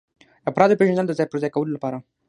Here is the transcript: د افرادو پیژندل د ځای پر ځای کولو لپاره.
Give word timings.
د 0.03 0.03
افرادو 0.49 0.77
پیژندل 0.79 1.05
د 1.07 1.13
ځای 1.17 1.27
پر 1.29 1.37
ځای 1.41 1.51
کولو 1.55 1.75
لپاره. 1.75 1.97